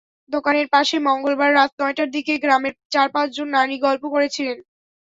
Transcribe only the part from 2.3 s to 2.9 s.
গ্রামের